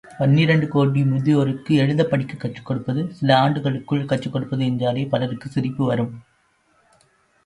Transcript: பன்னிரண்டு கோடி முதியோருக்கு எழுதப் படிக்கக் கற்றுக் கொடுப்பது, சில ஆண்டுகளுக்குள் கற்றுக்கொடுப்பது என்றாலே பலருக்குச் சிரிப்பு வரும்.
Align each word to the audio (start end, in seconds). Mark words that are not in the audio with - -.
பன்னிரண்டு 0.17 0.67
கோடி 0.67 1.03
முதியோருக்கு 1.03 1.75
எழுதப் 1.75 2.09
படிக்கக் 2.09 2.39
கற்றுக் 2.39 2.65
கொடுப்பது, 2.65 3.13
சில 3.13 3.37
ஆண்டுகளுக்குள் 3.39 4.05
கற்றுக்கொடுப்பது 4.05 4.59
என்றாலே 4.59 5.05
பலருக்குச் 5.05 5.51
சிரிப்பு 5.51 5.85
வரும். 5.85 6.21